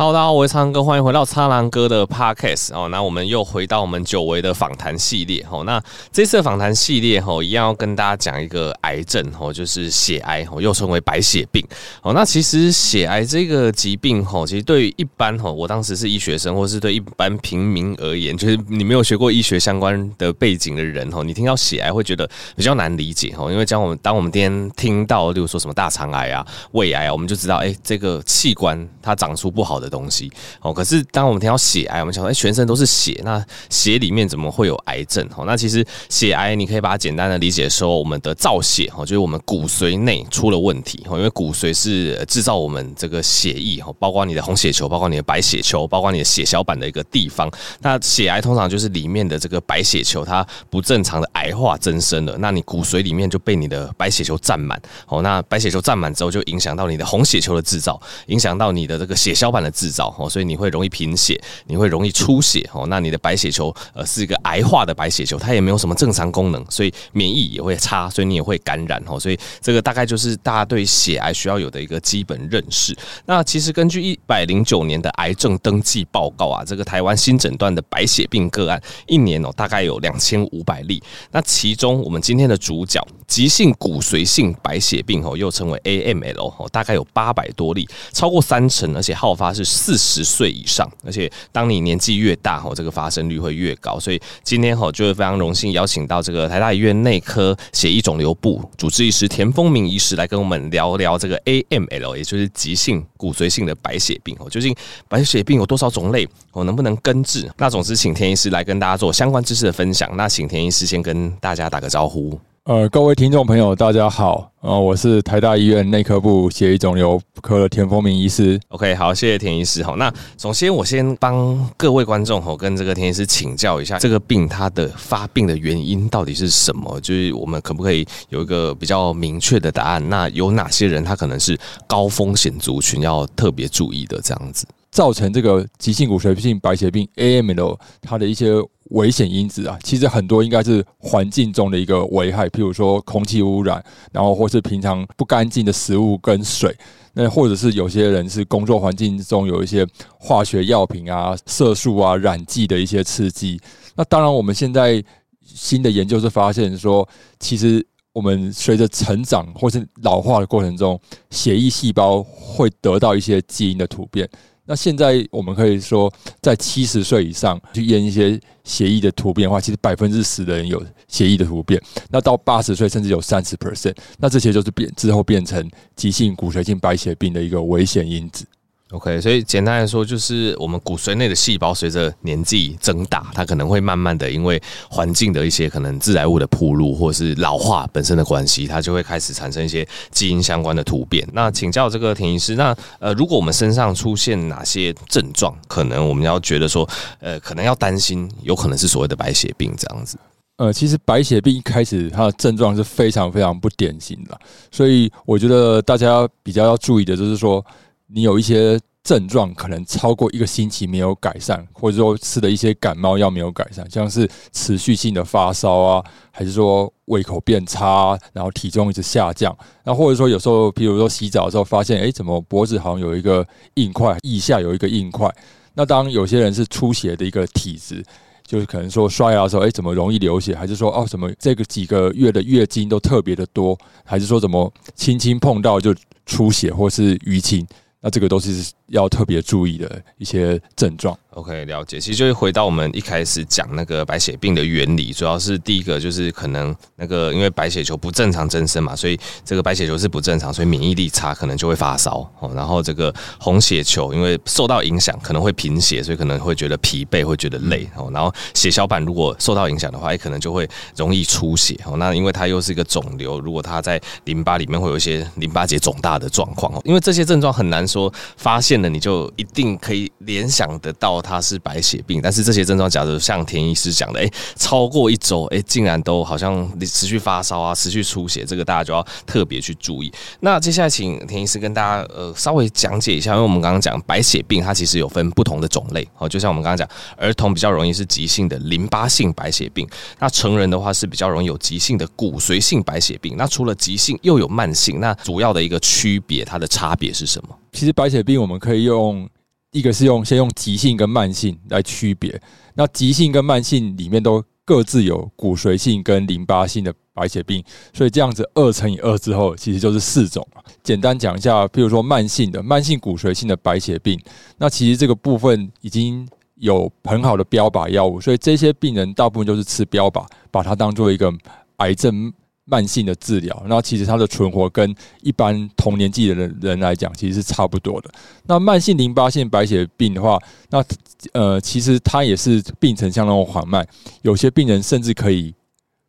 [0.00, 2.88] 好大家好，我是苍狼哥，欢迎回到苍狼哥的 Podcast 哦。
[2.88, 5.62] 那我们又回到我们久违的访谈系列哦。
[5.64, 5.78] 那
[6.10, 11.62] 这次访谈系列哦，一样要跟大家讲一个癌症哦，就是血癌哦，又称为白血病
[12.00, 12.14] 哦。
[12.14, 22.26] 那其实血癌这个疾病哦，其实对于一般哦，我当时是医学生，或是对一般平民而言，就是你没有学过医学相关的背景的人哦，你听到血癌会觉得
[22.56, 23.52] 比较难理解哦。
[23.52, 30.32] 因为将我们当我们今天听到，例如说什么大肠癌啊、胃癌啊，我们就知道，哎，这个器官它长出不好的东西
[30.62, 35.28] 哦，可是当我们听到血癌，我们想说，哎，全身都是血，那血里面怎么会有癌症？
[35.36, 47.50] 哦，那其实血癌你可以把它简单的理解说，我们的造血哦，就是我们骨髓内出了问题哦，因为骨髓是制造我们这个血液哦，包括你的红血球，包括你的白血球，包括你的血小板的一个地方。
[47.80, 60.14] 那血癌通常就是里面的这个白血球它不正常的癌化增生了，那你骨髓里面就被你的白血球占满哦，那白血球占满之后就影响到你的红血球的制造，影响到你的这个血小板的制造。
[60.18, 62.86] 哦，所以你会容易贫血，你会容易出血哦。
[62.88, 69.18] 那你的白血球呃是一个癌化的白血球，它也没有什么正常功能，所以免疫也会差，所以你也会感染哦。
[69.18, 72.96] 所以这个大概就是大家对血癌需要有的一个基本认识。
[73.26, 81.02] 那其实根据一百零九年的癌症登记报告啊，这个台湾新诊断的白血病个案一年哦大概有两千五百例。
[81.30, 90.30] 那其中我们今天的主角急性骨髓性白血病哦，又称为 AML 哦，大概有八百多例，超过三成，而且好发是是四十。
[90.30, 93.98] 岁以上，而且当你年纪越大，吼，这个发生率会越高。
[93.98, 104.36] 所以今天吼，就是非常荣幸邀请到这个台大医院内科血液肿瘤部主治医师田丰明医师来跟我们聊聊这个 AML，也就是急性骨髓性的白血病。
[104.38, 104.72] 哦，究竟
[105.08, 106.28] 白血病有多少种类？
[106.52, 107.50] 哦，能不能根治？
[107.56, 110.16] 那总之，请田医师来跟大家做相关知识的分享。
[110.16, 112.38] 那请田医师先跟大家打个招呼。
[112.70, 118.60] 呃，各位听众朋友，大家好，呃，我是台大医院内科部血液肿瘤科的田丰明医师。
[118.68, 119.82] OK，好，谢谢田医师。
[119.82, 127.00] 好，那首先我先帮各位观众吼跟这个田医师请教一下，这个病它的发病的原因到底是什么？
[127.00, 130.08] 就是我们可不可以有一个比较明确的答案？
[130.08, 131.58] 那有哪些人他可能是
[131.88, 134.20] 高风险族群要特别注意的？
[134.22, 138.62] 这样子造成这个急性骨髓性白血病 AML 它的一些。
[138.90, 143.80] 危险因子啊，其实很多应该是环境中的一个危害，譬如说空气污染，
[144.10, 146.76] 然后或是平常不干净的食物跟水，
[147.12, 149.86] 那或者是有些人是工作环境中有一些
[150.18, 153.60] 化学药品啊、色素啊、染剂的一些刺激。
[153.94, 155.00] 那当然，我们现在
[155.40, 157.08] 新的研究是发现说，
[157.38, 164.28] 其实我们随着成长或是老化的过程中，血液细胞会得到一些基因的突变。
[164.70, 166.08] 那现在我们可以说，
[166.40, 171.82] 在七十岁以上去验一些血液的突变的话，其实百分之十的人有血液的突变。
[172.08, 178.46] 那到八十岁甚至有三十 percent，那这些就是变之后变成急性骨髓性白血病的一个危险因子。
[178.92, 191.24] OK，所以简单来说，就是我们骨髓内的细胞随着年纪增大，它可能会慢慢的因为环境的一些可能致癌物的暴露，或是老化本身的关系，它就会开始产生一些基因相关的突变。
[191.32, 196.88] 那请教这个田医师，那呃，如果我们身上出现哪些症状，可能我们要觉得说，
[197.20, 200.18] 呃，可能要担心，有可能是所谓的白血病这样子。
[200.56, 204.36] 呃，其实白血病一开始它的症状是非常非常不典型的，
[204.72, 207.64] 所以我觉得大家比较要注意的就是说。
[208.12, 225.32] 你有一些症状可能超过一个星期没有改善，或者说吃的一些感冒药没有改善，像是持续性的发烧啊，还是说胃口变差，然后体重一直下降，那或者说有时候，比如说洗澡的时候发现，哎，怎么脖子好像有一个硬块，腋下有一个硬块？
[225.74, 228.04] 那当有些人是出血的一个体质，
[228.44, 230.54] 就是可能说刷牙的时候，哎，怎么容易流血？
[230.54, 233.78] 还是说哦，怎么这个几个月的月经都特别的多？
[234.04, 235.94] 还是说怎么轻轻碰到就
[236.26, 237.66] 出血，或是淤青？
[238.00, 241.18] 那这个都是要特别注意的一些症状。
[241.34, 242.00] OK，了解。
[242.00, 252.50] 其实就是回到我们一开始讲那个白血病的原理，主要是第一个就是可能那个因为白血球不正常增生嘛，所以这个白血球是不正常，所以免疫力差，可能就会发烧哦。
[252.52, 258.10] 然后这个红血球因为受到影响，可能会贫血，所以可能会觉得疲惫，会觉得累哦。
[258.12, 261.96] 然后血小板如果受到影响的话，也可能就会容易出血哦。
[261.96, 266.82] 那因为它又是一个肿瘤，如果它在淋巴里面会有一些淋巴结肿大的状况哦。
[266.84, 271.19] 因为这些症状很难说发现了你就一定可以联想得到。
[271.20, 280.12] 它是白血病，但是这些症状，假如像田医师讲的，诶，超过一周，诶，竟然都好像持续发烧啊，持续出血，这个大家就要特别去注意。
[280.40, 289.88] 那接下来请田医师跟大家呃稍微讲解一下，因为我们刚刚讲白血病，它其实有分不同的种类哦，就像我们刚刚讲，儿童比较容易是急性的淋巴性白血病，
[290.18, 293.34] 那成人的话是比较容易有急性的骨髓性白血病。
[293.36, 297.56] 那除了急性又有慢性，那主要的一个区别，它的差别是什么？
[297.72, 299.28] 其实白血病我们可以用。
[299.72, 302.40] 一个是用先用急性跟慢性来区别。
[302.74, 307.62] 那急性跟慢性里面都各自有骨髓性跟淋巴性的白血病，
[307.92, 310.46] 所以这样子二乘以二之后，其实就是四种。
[310.82, 314.18] 简单讲一下，譬如说慢性的慢性骨髓性的白血病，
[314.58, 316.26] 那其实这个部分已经
[316.56, 321.32] 有很好的标靶药物，所以这些病人大部分就是吃标靶，把它当做一个
[321.76, 322.32] 癌症。
[322.64, 328.10] 慢性的治疗，那其实它的存活跟一般同年纪的人人来讲，其实是差不多的。
[328.46, 330.84] 那慢性淋巴性白血病的话，那
[331.32, 333.86] 呃，其实它也是病程相当缓慢，
[334.22, 335.52] 有些病人甚至可以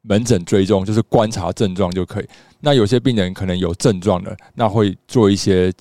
[0.04, 2.28] 门诊追踪，就是观察症状就可以。
[2.60, 5.74] 那有些病人可能有症状的，那会做一些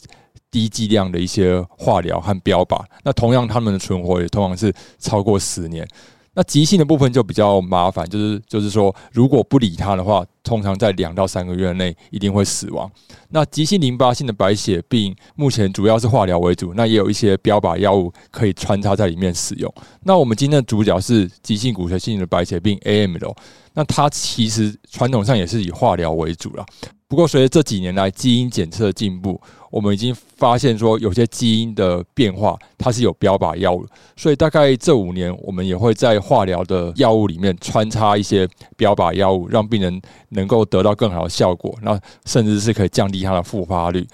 [0.50, 2.82] 低剂量的一些化疗和标靶。
[3.02, 5.86] 那同样，他们的存活也通常是超过十年。
[6.32, 12.90] 那急性的部分就比较麻烦，就是就是说，如果不理它的话，通常在两到三个月内一定会死亡。
[13.30, 19.72] 那急性淋巴性的白血病，目前主要是化疗为主，那也有一些标靶药物可以穿插在里面使用。
[20.04, 23.36] 那我们今天的主角是急性骨髓性的白血病 AML，
[23.74, 26.64] 那它其实传统上也是以化疗为主啦。
[27.08, 33.86] 不过随着这几年来基因检测的进步，我们已经发现说，有些基因的变化，它是有标靶药物，
[34.16, 44.06] 所以大概这五年，我们也会在化疗的药物里面穿插一些标靶药物，让病人能够得到更好的效果，那甚至是可以降低它的复发率。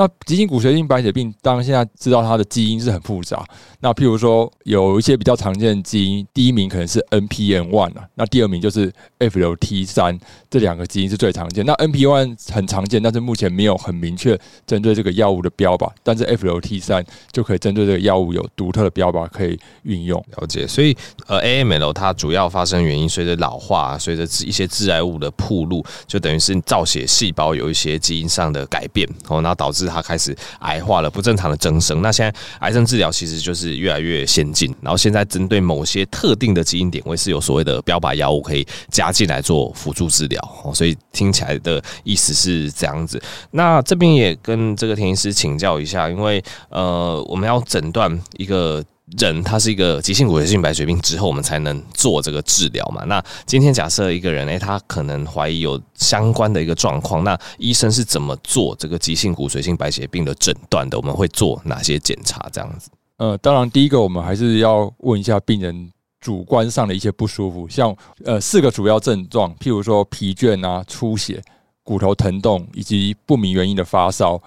[0.00, 3.44] 那急性骨髓性白血病，当然现在知道它的基因是很复杂。
[3.80, 10.18] 那譬如说，有一些比较常见的基因，第一名可能是 NPM1 啊，那第二名就是 FLT3，
[10.48, 11.66] 这两个基因是最常见。
[11.66, 20.18] 那 NPM1 很常见，但是目前没有很明确针对这个药物的标靶，但是 FLT3 就可以针对这个药物有独特的标靶可以运用。
[20.38, 20.96] 了解，所以
[21.26, 32.00] 呃，AML 它主要发生原因，随着老化，随着一些致癌物的暴露，就等于是造血细胞有一些基因上的改变，哦，然后导致它开始癌化了，不正常的增生。
[32.00, 40.40] 那现在癌症治疗其实就是越来越先进，然后现在针对某些特定的基因点位是有所谓的标靶药物可以加进来做辅助治疗。
[40.72, 43.20] 所以听起来的意思是这样子。
[43.50, 48.84] 那这边也跟这个田医师请教一下，因为呃，我们要诊断一个。
[49.18, 53.04] 人他是一个急性骨髓性白血病之后，我们才能做这个治疗嘛。
[53.06, 60.96] 那今天假设一个人，诶，他可能怀疑有相关的一个状况，那医生是怎么做这个急性骨髓性白血病的诊断的？
[60.96, 62.48] 我们会做哪些检查？
[62.52, 62.88] 这样子？
[63.16, 65.90] 呃，当然，第一个我们还是要问一下病人
[66.20, 71.42] 主观上的一些不舒服，像呃四个主要症状，譬如说疲倦啊、出血、
[71.82, 74.40] 骨头疼痛以及不明原因的发烧。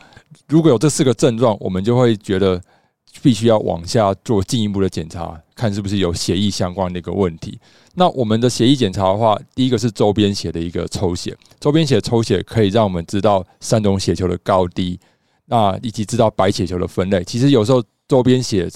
[0.48, 2.62] 如果有这四个症状，我们就会觉得。
[3.22, 7.60] 必须要往下做进一步的检查，看是不是有血液相关的一个问题。
[7.96, 15.00] 那我们的血液检查的话，第一个是周边血的一个抽血，周边血抽血可以让我们知道三种血球的高低，
[15.46, 17.24] 那以及知道白血球的分类。
[17.24, 18.68] 其实有时候周边血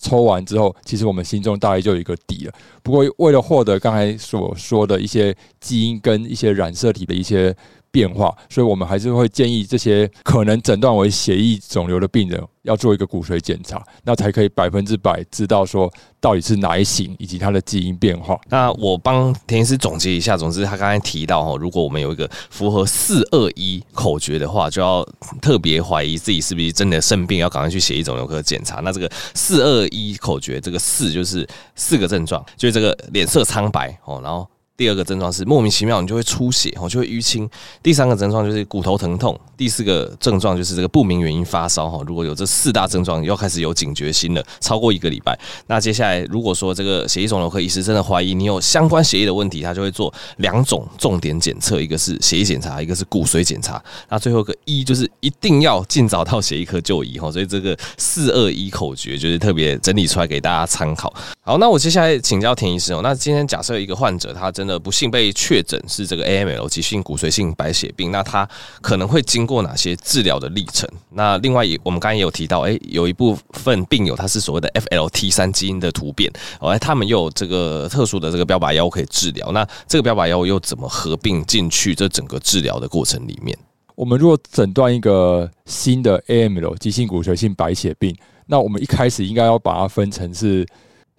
[0.00, 2.52] 抽完之后，其实我们心中大概就有一个底了。
[2.82, 7.54] 不过为了获得刚才所说的一些基因跟一些染色体的一些
[7.92, 18.40] 变化，所以我们还是会建议这些可能诊断为血液肿瘤的病人要做一个骨髓检查，那才可以百分之百知道说到底是哪一型以及它的基因变化。
[18.48, 25.06] 那我帮田医师总结一下，总之他刚才提到哈，如果我们有一个符合四二一口诀的话，就要
[25.42, 28.80] 特别怀疑自己是不是真的生病，要赶快去血液肿瘤科检查。
[28.80, 34.48] 那这个四二一口诀，这个四就是四个症状，就是这个脸色苍白哦，然后。
[34.76, 37.48] 第二个症状是莫名其妙，你就会出血，我，就会淤青。
[37.82, 39.38] 第三个症状就是骨头疼痛。
[39.62, 42.02] 第四个症状就是这个不明原因发烧，哈。
[42.04, 45.38] 如果有这四大症状，你又开始有警觉心了，超过一个礼拜，
[45.68, 53.80] 那接下来如果说这个血液肿瘤科医师真的怀疑你有相关血液的问题，他就会做两种重点检测，一个是血液检查，一个是骨髓检查。
[54.08, 57.30] 那最后一个一就是一定要尽早到血液科就医，哈。
[57.30, 61.14] 所以这个四二一口诀就是特别整理出来给大家参考。
[61.42, 63.00] 好，那我接下来请教田医师哦。
[63.00, 68.48] 那今天假设一个患者他真的不幸被确诊是这个 AML 急性骨髓性白血病，那他
[68.80, 70.88] 可能会经过做哪些治疗的历程？
[71.10, 79.52] 那另外也我们刚才也有提到，哎，有一部分病友他是所谓的 FLT3 基因的突变，哦，他们又有这个特殊的这个标靶药物可以治疗。
[79.52, 83.54] 那这个标靶药物又怎么合并进去这整个治疗的过程里面？
[83.94, 88.16] 我们如果诊断一个新的 AML 急性骨髓性白血病，
[88.46, 90.66] 那我们一开始应该要把它分成是。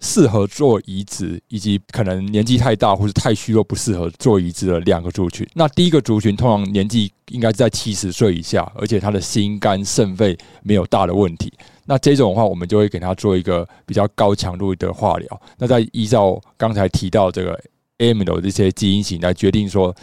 [0.00, 5.46] 适合做移植，以及可能年纪太大或者太虚弱不适合做移植的两个族群。
[5.54, 11.52] 那第一个族群通常年纪应该在七十岁以下，而且他的心肝肾肺没有大的问题。
[11.86, 15.40] 那这种的话，我们就会给他做一个比较高强度的化疗。
[15.58, 17.58] 那再依照刚才提到这个
[17.98, 19.94] AML 的这些基因型来决定，说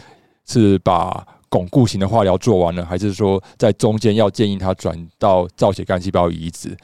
[0.46, 6.76] 是把巩固型的化疗做完了，还是说在中间要建议他转到造血干细胞移植。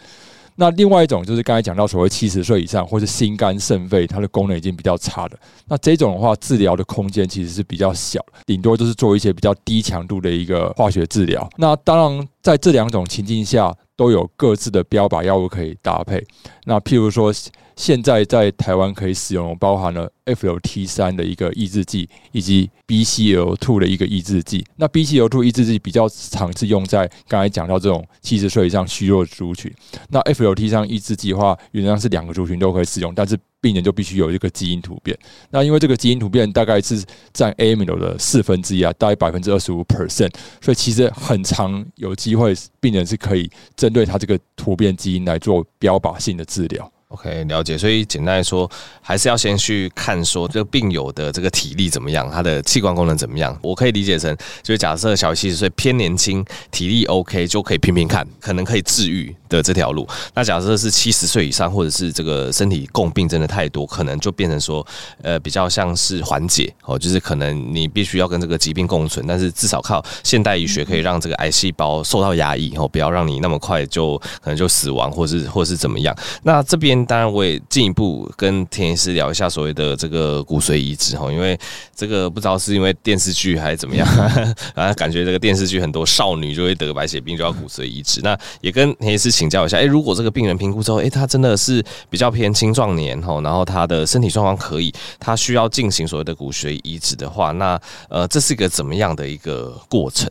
[0.61, 5.39] 那另外一种就是刚才讲到所谓七十岁以上或是心肝肾肺，它的功能已经比较差的，
[5.69, 11.49] 那这种的话治疗的空间其实是比较小，顶多就是做一些比较低强度的一个化学治疗。
[11.57, 16.27] 那当然在这两种情境下都有各自的标靶药物可以搭配。
[16.69, 17.35] 那譬如说。
[17.79, 24.67] 现在在台湾可以使用，包含了 FLT 三的一个抑制剂，以及 BCL2 的一个抑制剂。
[24.75, 29.73] 那 BCL2 抑制剂比较常是用在刚才讲到这种七十岁以上虚弱族群。
[30.09, 35.17] 那 FLT 三抑制剂的话，原则上是两个族群都可以使用，但是病人就必须有一个基因突变。
[35.51, 37.01] 那因为这个基因突变大概是
[37.33, 46.91] 占 AML 的四分之一啊，大概百分之二十五 percent，所以其实很常有机会病人是可以针对他这个突变基因来做标靶性的治治疗。
[47.09, 47.79] OK，了解。
[47.79, 53.59] 所以简单来说，还是要先去看说这个病友的这个体力怎么样，他的器官功能怎么样。
[53.63, 60.07] 我可以理解成，就假设小于七十岁偏年轻，体力 OK 就可以拼拼看，可能可以治愈的这条路。
[60.35, 64.87] 那假设是七十岁以上，或者是这个身体共病真的太多，可能就变成说，
[65.23, 76.15] 呃，比较像是缓解哦，就是可能你必须要跟这个疾病共存，但是至少靠现代医学可以让这个癌细胞受到压抑哦，不要让你那么快就可能就死亡，或是或是怎么样。
[76.43, 76.98] 那这边。
[77.07, 81.59] 当然，我也进一步跟田医师聊一下所谓的这个骨髓移植哈，因为
[81.95, 84.07] 这个不知道是因为电视剧还是怎么样，
[84.75, 88.21] 啊，感觉这个电视剧很多少女就会得白血病，就要骨髓移植。
[88.23, 100.31] 那也跟田医师请教一下，诶，如果这个病人评估之后，诶，他真的是比较偏青壮年哈，然后他的身体状况可以，他需要进行所谓的骨髓移植的话，那呃，这是一个怎么样的一个过程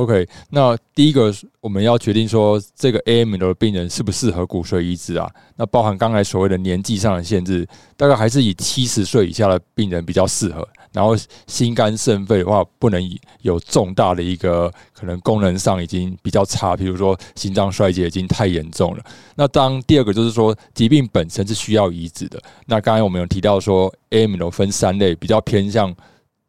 [0.00, 1.30] ？OK，那第一个
[1.60, 5.30] 我们要决定说这个 AML 的病人适不适合骨髓移植啊？
[5.56, 10.66] 那包含刚才所谓的年纪上的限制，大概还是以七十岁以下的病人比较适合。
[10.92, 11.14] 然后
[11.46, 13.00] 心肝肾肺的话，不能
[13.42, 19.04] 有重大的一个可能功能上已经比较差，比如说心脏衰竭已经太严重了。
[19.36, 22.42] 那当第二个就是说疾病本身是需要移植的。
[22.66, 25.94] 那刚才我们有提到说 AML 分三类，比较偏向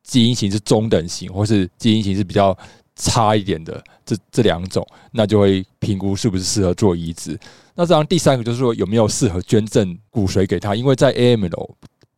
[0.03, 2.57] 基因型是中等型，或是基因型是比较。
[3.03, 7.37] 差一点的这这两种，那就会评估是不是适合做移植。
[7.73, 11.69] 那这样第三个就是说有没有适合捐赠骨髓给他，因为在 AML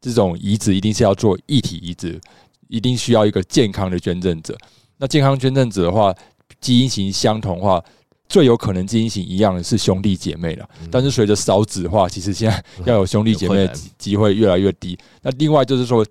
[0.01, 2.19] 这种移植一定是要做异体移植，
[2.67, 4.57] 一定需要一个健康的捐赠者。
[4.97, 6.13] 那健康捐赠者的话，
[6.59, 7.83] 基因型相同的话。
[8.29, 14.97] 最有可能基因型一样的是兄弟姐妹了，但是随着少子化，其实现在要有兄弟姐妹的机会越来越低。
[15.21, 16.03] 那另外就是说，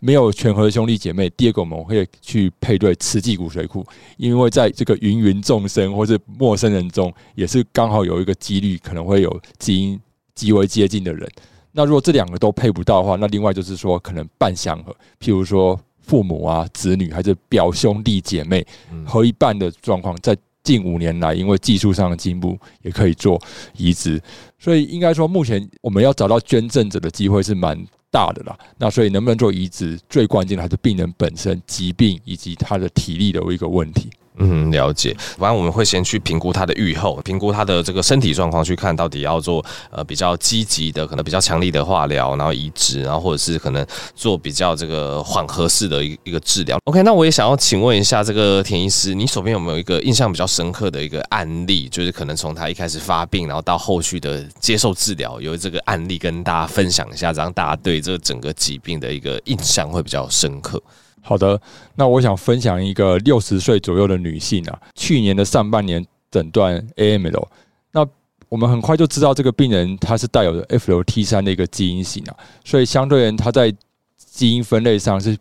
[0.00, 3.84] 没有全合的兄弟姐妹，第二个我们会去配对慈济骨髓库，
[4.16, 10.00] 因为在这个芸芸众生或者陌生人中，也是刚好有一个几率可能会有基因
[10.34, 11.28] 极为接近的人。
[11.72, 18.66] 那如果这两个都配不到的话，那另外就是说可能半相合，譬如说父母啊、子女还是表兄弟姐妹
[19.04, 23.40] 合一半的状况，在近五年来，因为技术上的进步，也可以做
[23.76, 24.20] 移植，
[24.58, 27.78] 所以应该说，目前我们要找到捐赠者的机会是蛮
[28.10, 28.58] 大的啦。
[28.76, 34.10] 那所以能不能做移植，最关键的还是病人本身疾病以及他的体力的一个问题。
[34.38, 35.16] 嗯，了解。
[35.36, 46.78] 反正我们会先去评估他的预后，评估他的这个身体状况，去看到底要做呃比较积极的，可能比较强力的化疗，然后移植，然后或者是可能做比较这个缓和式的一一个治疗。
[46.84, 60.80] OK，那我也想要请问一下这个田医师，你手边有没有一个印象比较深刻的一个案例，就是可能从他一开始发病，然后到后续的接受治疗，有这个案例跟大家分享一下，让大家对这整个疾病的一个印象会比较深刻。
[61.20, 61.60] 好的，
[61.96, 67.46] 那我想分享一个六十岁左右的女性啊，去年的上半年诊断 AML，
[67.92, 68.06] 那
[68.48, 73.74] 我们很快就知道这个病人她是带有的 FLT 三的一个基因型啊，所以相对人她在
[74.16, 75.36] 基因分类上是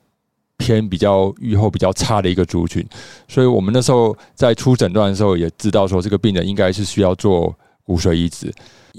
[0.58, 2.86] 偏比较预后比较差的一个族群，
[3.28, 8.54] 所以我们那时候在出诊断的时候也知道说这个病人应该是需要做骨髓移植。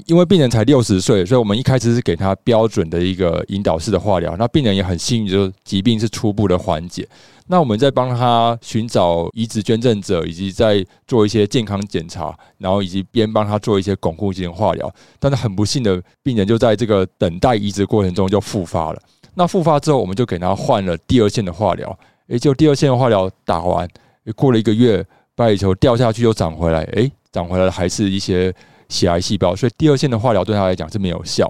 [0.07, 4.37] 因为病人才六十岁，所以我们一开始是给他标准的一个引导式的化疗。
[4.39, 7.09] 那病人也很幸运，就是疾病是初步的缓解。
[7.49, 14.93] 那我们在帮他寻找移植捐赠者，以及在做一些健康检查，然后以及边帮他做一些巩固性化疗。
[15.19, 19.03] 但是很不幸的，病人就在这个等待移植过程中就复发了。
[19.35, 21.99] 那复发之后，我们就给他换了第二线的化疗。
[22.29, 23.89] 诶，就第二线的化疗打完，
[24.37, 26.83] 过了一个月，白血球掉下去又长回来。
[26.93, 28.55] 诶，长回来的还是一些。
[28.89, 31.49] 血癌细胞，所以第二线的化疗对他来讲是没有效。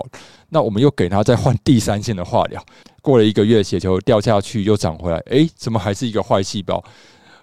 [0.50, 2.64] 那我们又给他再换第三线的化疗，
[3.02, 6.82] 过了一个月，血球掉下去又长回来，诶，怎么还是一个坏细胞？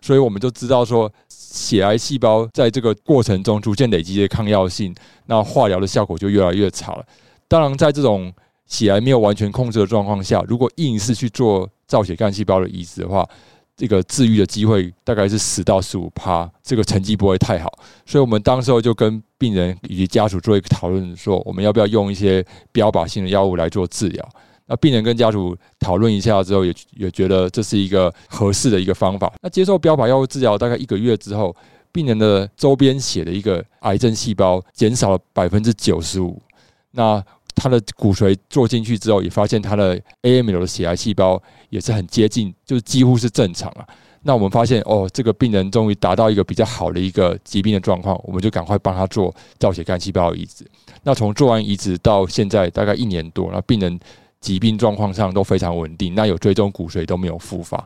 [0.02, 4.94] 所以我们就知道说，血癌细胞在这个过程中逐渐累积的抗药性，
[5.26, 7.06] 那化疗的效果就越来越差了。
[7.48, 8.32] 当然，在这种
[8.68, 13.28] 血癌没有完全控制的状况下，如果硬是去做造血干细胞的移植的话，
[13.78, 17.72] 这个治愈的机会大概是十到十五趴，这个成绩不会太好。
[18.06, 24.30] 所以我们当时候就跟病人以及家属做一个讨论，说我们要不要用一些标靶性的药物来做治疗。
[24.68, 29.32] 那病人跟家属讨论一下之后，也也觉得这是一个合适的一个方法。
[29.42, 31.56] 那接受标靶药物治疗大概一个月之后，
[31.92, 36.42] 病人的周边血的一个癌症细胞减少了百分之九十五。
[36.92, 37.24] 那
[37.56, 43.88] 他的骨髓做进去之后，也发现他的 AML 的血癌细胞也是很接近，就是几乎是正常了。
[44.22, 50.66] 那我们发现哦，这个病人终于达到一个比较好的一个疾病的状况，我们就赶快帮他做造血干细胞移植。
[51.04, 54.00] 那从做完移植到现在大概一年多，那病人。
[54.42, 57.84] 疾病状况上都非常稳定，那有追踪骨髓都没有复发，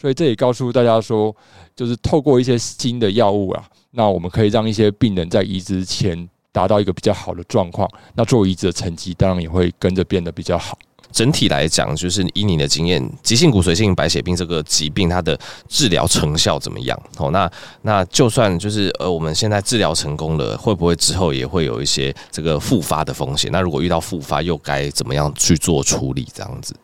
[0.00, 1.36] 所以这也告诉大家说，
[1.76, 10.78] 就是透过一些新的药物啊，那我们可以让一些病人在移植前达到一个比较好的状况，那做移植的成绩当然也会跟着变得比较好。
[11.10, 17.00] 整体来讲，就是以你的经验，急性骨髓性白血病这个疾病，它的治疗成效怎么样？
[17.16, 17.50] 哦，那
[17.80, 23.50] 那就算就是呃，我们现在治疗成功了，会不会之后也会有一些这个复发的风险？
[23.50, 26.28] 那如果遇到复发，又该怎么样去做处理？
[26.34, 26.76] 这样子？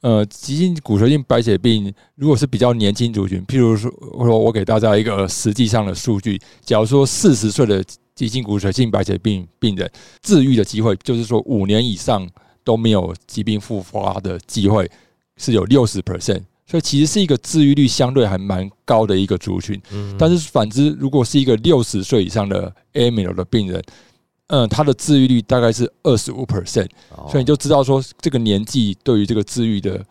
[0.00, 7.84] 呃，急性骨髓性白血病，如果是比较年轻族群，譬如说，我我给大家一个实际上的数据，假如说四十岁的
[8.16, 9.88] 急性骨髓性白血病病人
[10.22, 12.28] 治愈的机会，就是说五年以上。
[12.66, 14.90] 都没有疾病复发的机会，
[15.36, 19.80] 是有六十 percent，所以其实是一个治愈率相对还蛮高的一个族群。
[20.18, 23.80] 但是反之，如果是一个六十岁以上的 AML 的病人，
[24.48, 26.88] 嗯，他的治愈率大概是二十五 percent，
[27.30, 30.04] 所以你就知道说这个年纪对于这个治愈的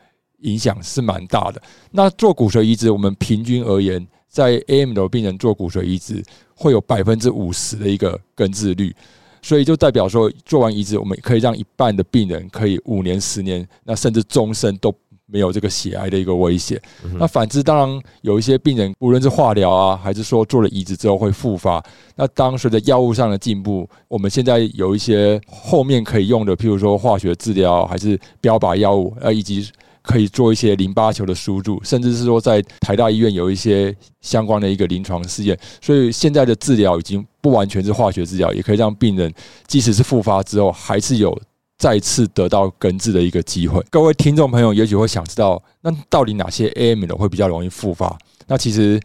[0.43, 1.61] 影响是蛮大的。
[1.91, 6.21] 那做骨髓移植，我们平均而言，在 AML 病人做骨髓移植
[6.53, 8.93] 会有百分之五十的一个根治率。
[9.41, 14.93] 所以就代表说，做完移植，我们可以让一半的病人可以五年、十年，那甚至终身都
[15.25, 16.81] 没有这个血癌的一个威胁。
[17.17, 21.81] 那反之，当然有一些病人，无论是化疗啊，还是说做了移植之后会复发。
[22.17, 29.71] 那当随着药物上的进步，我们现在有一些后面可以用的，譬如说化学治疗，还是标靶药物，呃，以及。
[30.05, 39.33] 可以做一些淋巴球的输入，甚至是说在台大医院有一些相关的一个临床试验，所以现在的治疗已经不完全是化学治疗，也可以让病人
[39.67, 41.37] 即使是复发之后，还是有
[41.77, 43.83] 再次得到根治的一个机会。
[43.89, 48.17] 各位听众朋友，也许会想知道，那到底哪些 AML 会比较容易复发？
[48.47, 48.99] 那其实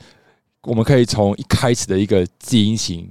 [0.62, 3.10] 我们可以从一开始的一个基因型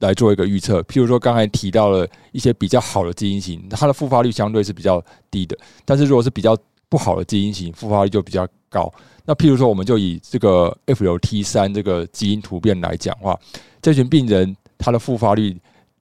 [0.00, 6.56] 来做一个预测，譬如说刚才提到了一些比较好的基因型，它的复发率相对是比较低的，但是如果是比较
[6.92, 8.92] 不好的基因型复发率就比较高。
[9.24, 13.34] 那譬如说，我们就以这个 FLT3 这个基因突变来讲话，
[13.80, 15.58] 这群病人他的复发率，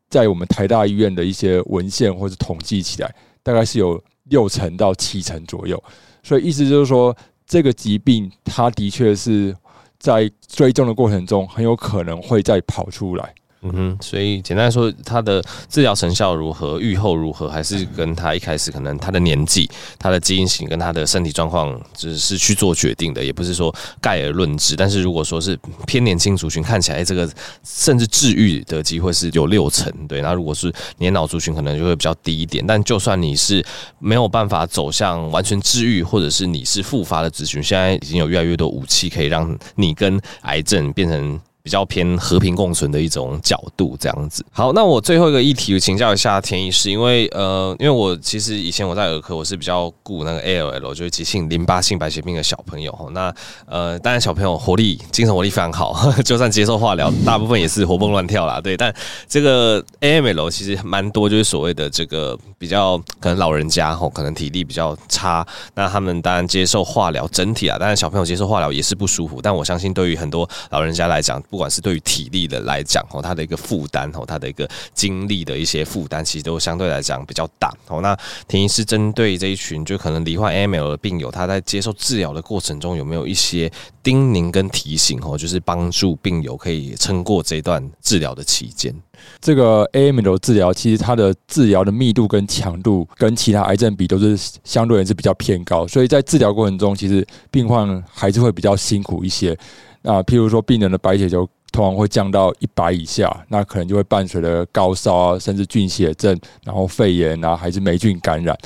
[0.10, 5.82] 在我们台大医院的一些文献或者统计起来，大概是有六成到七成左右。
[6.24, 7.16] 所以意思就是说，
[7.48, 9.56] 这个疾病它的确是
[9.98, 13.34] 在追踪的过程中，很有可能会再跑出来。
[13.64, 19.70] 嗯哼，所以简单来说，他的治疗成效如何，预后如何，还是跟他一开始可能他的年纪、
[20.00, 23.72] 他的基因型跟他的身体状况，只是去做决定的，也不是说
[24.02, 24.76] 概而论之。
[24.76, 27.32] 但是如果说是偏年轻族群，看起来这个
[27.64, 30.22] 甚至治愈的机会是有六成，对。
[30.22, 32.66] 那如果是年老族群，可能就会比较低一点。
[32.66, 33.64] 但就算你是
[34.00, 41.40] 没有办法走向完全治愈，或者是你是复发的族群，现在已经有越来越多武器可以让你跟癌症变成。
[41.64, 44.46] 比较偏和平共存的一种角度，这样子。
[44.52, 53.12] 好，那我最后一个议题请教一下田医师，因为呃，因为我其实以前我在儿科，我是比较顾那个 ALL，就是急性淋巴性白血病的小朋友。
[53.14, 53.34] 那
[53.66, 58.60] 呃，当然小朋友活力、精神活力非常好， 就算接受化疗，大部分也是活蹦乱跳啦。
[58.60, 58.94] 对，但
[59.28, 65.44] 这个 AML 其实蛮多，就是所谓的这个比较可能老人家吼，可能体力比较差，
[65.74, 69.42] 那他们当然接受化疗，整体啊，当然小朋友接受化疗也是不舒服。
[69.42, 77.74] 但我相信，对于很多老人家来讲，不管是对于体力的来讲，哦，他的一个负担，哦，他的一个精力的一些负担，其实都相对来讲比较大。
[77.88, 78.16] 哦，那
[78.48, 83.72] 田医师针对这一群就可能罹患 AML 的病友，他在接受治疗的过程中，有没有一些
[84.04, 85.20] 叮咛跟提醒？
[85.24, 88.94] 哦，就是帮助病友可以撑过这段治疗的期间。
[89.40, 99.58] 这个 AML 治疗，其实它的治疗的密度跟强度跟其他癌症比，都是相对也是比较偏高，所以在治疗过程中，其实病患还是会比较辛苦一些。
[100.02, 108.58] 那譬如说，病人的白血球通常会降到一百以下，那可能就会伴随着高烧啊，甚至菌血症，然后肺炎啊，还是霉菌感染。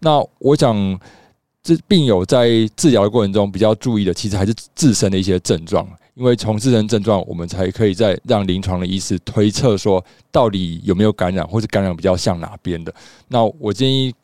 [0.00, 1.00] 那我想，
[1.62, 5.88] 这病友在治疗的过程中比较注意的，其实还是自身的一些症状，
[6.20, 12.94] 因为从自身症状，我们才可以再让临床的医师推测说，到底有没有感染，或是感染比较像哪边的。
[13.28, 14.14] 那我建议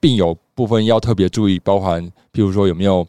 [0.00, 2.02] 病友部分要特别注意，包含
[2.32, 3.06] 譬如说有没有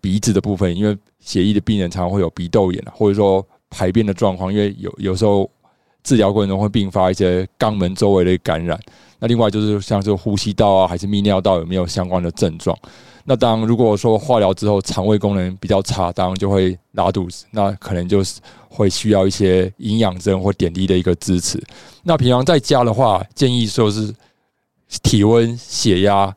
[0.00, 5.48] 鼻子的部分，因为血液的病人常常会有鼻窦炎，或者说排便的状况，因为有有时候
[6.02, 8.78] 治疗过程中会并发一些肛门周围的感染。
[9.18, 12.76] 那另外就是像是呼吸道啊，还是泌尿道有没有相关的症状？
[13.24, 21.62] 那当如果说化疗之后肠胃功能比较差，当然就会拉肚子，那可能就是会需要一些营养针或点滴的一个支持。
[22.02, 24.12] 那平常在家的话，建议说是
[25.02, 26.34] 体温、血压、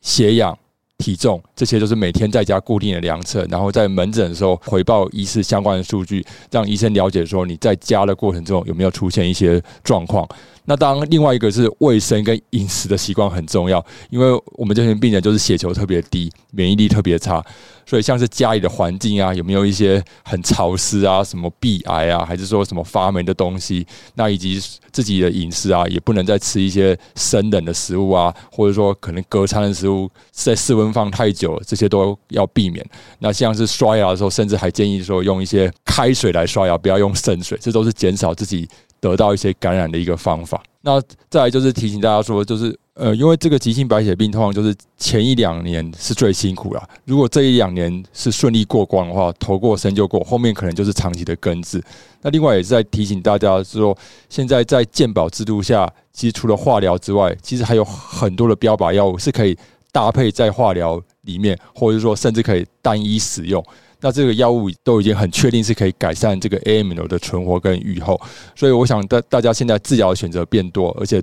[0.00, 0.56] 血氧。
[1.04, 10.26] 体重这些都是每天在家固定的量测，然后在门诊的时候回报医师相关的数据，让医生了解说你在家的过程中有没有出现一些状况。
[10.66, 17.44] 那当然另外一个是卫生跟饮食的习惯很重要，因为我们这些病人就是血球特别低，免疫力特别差。
[17.86, 23.86] 所以，像是家里的环境啊，有没有一些很潮湿啊，什么壁癌啊，还是说什么发霉的东西？
[24.14, 24.58] 那以及
[24.90, 32.82] 自己的饮食啊，也不能再吃一些生冷的食物啊，或者说可能隔餐的食物在室温放太久，这些都要避免。
[33.18, 38.66] 那像是刷牙的时候，甚至还建议说用一些开水来刷牙，不要用圣水，这都是减少自己
[39.10, 40.62] 得到一些感染的一个方法。
[40.80, 42.76] 那再来就是提醒大家说，就是。
[42.96, 46.88] 呃，因为这个急性白血病通常就是前一两年是最辛苦啦。
[47.04, 51.82] 如果这一两年是顺利过关的话，头过身就过，后面可能就是长期的根治。
[52.22, 59.58] 那另外也是在提醒大家说，现在在健保制度下，其实除了化疗之外，其实还有很多的标靶药物是可以
[59.90, 63.60] 搭配在化疗里面，或者说甚至可以单一使用。
[64.04, 68.20] 那这个药物都已经很确定是可以改善这个 AML 的存活跟预后，
[68.54, 71.22] 所以我想大大家现在治疗的选择变多，而且。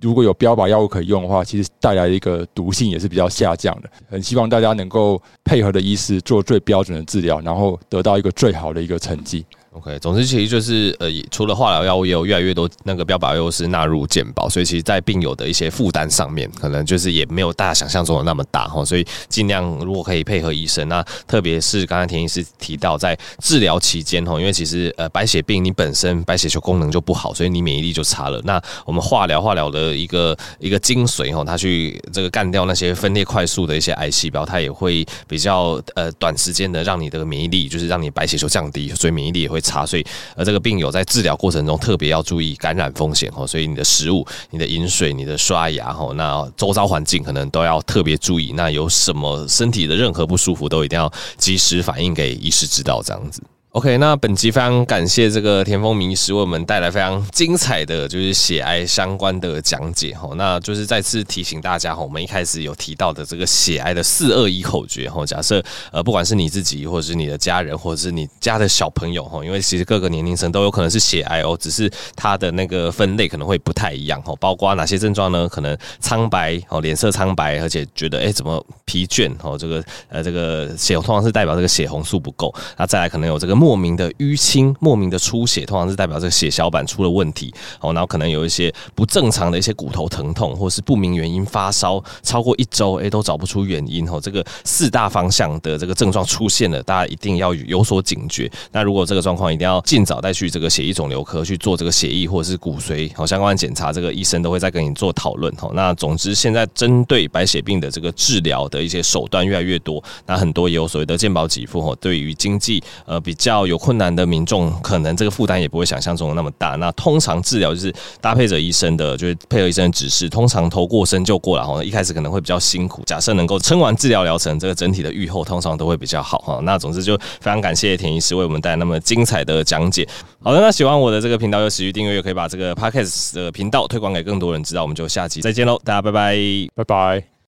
[0.00, 3.90] 如果有标靶药物可以用的话，其实带来一个毒性也是比较下降的。
[4.08, 9.44] 很希望大家能够配合的医师做最标准的治疗，然后得到一个最好的一个成绩。
[9.74, 18.84] OK，总之其实就是呃，除了化疗药物，也有越来越多那个标靶药物是纳入健保，所以其实，在病友的一些负担上面，可能就是也没有大家想象中的那么大哈。
[18.84, 28.38] 所以尽量如果可以配合医生，那特别是刚才田医师提到，在治疗期间哈，因为其实呃白血病你本身白血球功能就不好，所以你免疫力就差了。
[28.44, 39.61] 那我们化疗化疗的一个一个精髓哈，它去这个干掉那些分裂快速的一些癌细胞，它也会比较呃短时间的让你的免疫力，就是让你白血球降低，所以免疫力也会。
[39.62, 40.04] 差，所以
[40.36, 43.46] 而，这个病友在治疗过程中特别要注意感染风险哦。
[43.46, 48.52] 所以你的食物、你的饮水、你的刷牙哦，那周遭环境可能都要特别注意。
[48.54, 53.42] 那有什么身体的任何不舒服，都一定要及时反映给医师知道，这样子。
[53.72, 60.28] OK，那本集非常感谢这个田丰明师为我们带来非常精彩的就是血癌相关的讲解哈。
[60.36, 65.24] 那就是再次提醒大家哈，我们一开始有提到的这个血癌的四二一口诀哈。
[65.24, 74.34] 假设呃，不管是你自己，或者是你的家人，或者是你家的小朋友哈，因为其实各个年龄层都有可能是血癌哦，只是它的那个分类可能会不太一样哈。
[74.38, 75.48] 包括哪些症状呢？
[75.48, 82.54] 可能苍白哦，脸色苍白，而且觉得哎、怎么疲倦哦，这个呃这个血通常是代表这个血红素不够。
[82.76, 83.61] 那再来可能有这个。
[83.62, 87.92] 莫名的淤青、莫名的出血，通常是代表这个血小板出了问题哦。
[87.92, 94.18] 然后可能有一些不正常的一些骨头疼痛，或是不明原因发烧超过一周，诶，都找不出原因哦。
[94.20, 98.50] 这个四大方向的这个症状出现了，大家一定要有所警觉。
[98.72, 105.70] 那如果这个状况，一定要尽早带去这个血液肿瘤科去做这个血液或者是骨髓好相关检查，这个医生都会再跟你做讨论哦。
[105.72, 111.96] 那总之，现在针对白血病的这个治疗的一些手段越来越多，那很多也有所谓的健保给付哦。
[112.00, 113.51] 对于经济呃比较。
[113.52, 116.70] 要有困难的民众，可能这个负担也不会想象中的那么大。
[116.76, 121.84] 那通常治疗就是搭配着医生的，就是配合医生的指示，通常头过身就过了哈。
[121.84, 126.60] 一开始可能会比较辛苦，假设能够撑完治疗疗程，这个整体的预后通常都会比较好哈。
[126.62, 130.08] 那总之就非常感谢田医师为我们带来那么精彩的讲解。
[130.42, 134.82] 好的，那喜欢我的这个频道，就持续订阅，也可以把这个 Podcast 的频道推广给更多人知道。
[134.82, 136.36] 我们就下期再见喽，大家拜拜，
[136.74, 137.41] 拜拜。